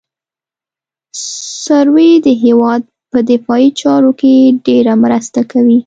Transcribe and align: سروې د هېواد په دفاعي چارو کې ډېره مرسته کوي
سروې 1.63 2.11
د 2.25 2.27
هېواد 2.43 2.81
په 3.11 3.19
دفاعي 3.29 3.67
چارو 3.81 4.11
کې 4.19 4.33
ډېره 4.65 4.93
مرسته 5.03 5.39
کوي 5.51 5.77